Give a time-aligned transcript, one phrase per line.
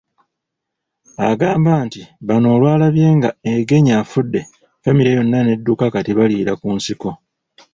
[1.29, 4.41] Agamba nti bano olwalabye nga Engenyi afudde,
[4.83, 7.09] famire yonna n'edduka kati baliira ku nsiko.